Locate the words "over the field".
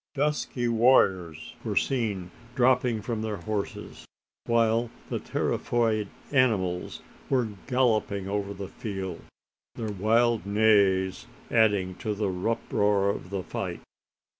8.27-9.23